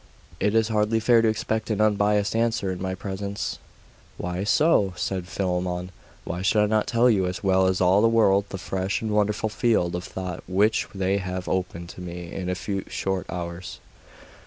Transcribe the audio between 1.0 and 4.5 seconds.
to expect an unbiased answer in my presence.' 'Why